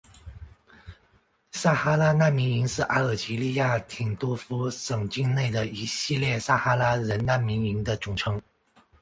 [1.51, 8.41] 撒哈拉难民营是阿尔及利亚廷杜夫省境内的一系列撒哈拉人难民营的总称。